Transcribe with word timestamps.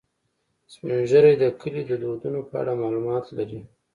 سپین 0.73 0.99
ږیری 1.09 1.33
د 1.39 1.43
کلي 1.59 1.81
د 1.87 1.91
دودونو 2.01 2.39
په 2.49 2.53
اړه 2.61 2.73
معلومات 2.81 3.25
لري 3.37 3.59